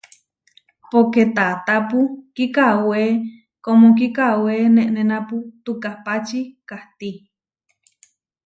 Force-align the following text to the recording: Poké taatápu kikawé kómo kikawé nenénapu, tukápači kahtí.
Poké 0.91 1.23
taatápu 1.35 1.99
kikawé 2.35 3.03
kómo 3.63 3.87
kikawé 3.99 4.53
nenénapu, 4.75 5.37
tukápači 5.63 6.41
kahtí. 6.69 7.11